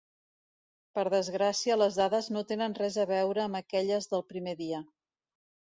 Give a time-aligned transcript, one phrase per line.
[0.99, 4.83] Per desgràcia les dades no tenen res a veure amb aquelles del primer dia.